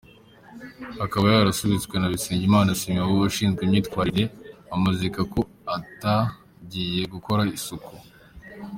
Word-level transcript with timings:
Akaba 1.05 1.25
yarakubishwe 1.35 1.95
na 1.97 2.11
Bisengimana 2.13 2.71
Simeon 2.79 3.11
ushinzwe 3.29 3.61
imyitwarire 3.63 4.23
amuziza 4.73 5.21
ko 5.33 5.39
atagiye 5.77 7.01
gukora 7.13 7.43
isuku. 7.57 7.93